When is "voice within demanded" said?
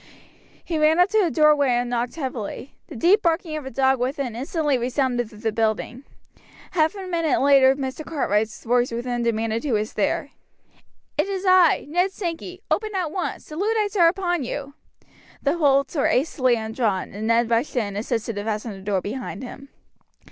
8.63-9.63